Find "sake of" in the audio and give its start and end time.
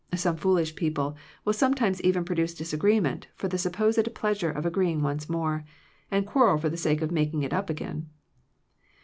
6.75-7.11